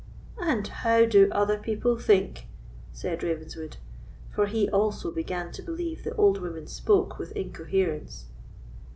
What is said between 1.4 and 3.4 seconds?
people think?" said